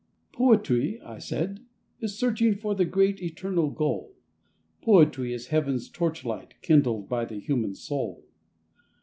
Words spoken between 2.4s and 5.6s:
For the great eternal goal; Poetry is